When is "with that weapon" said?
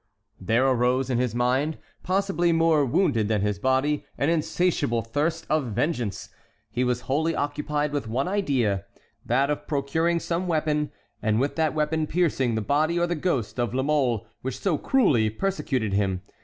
11.39-12.07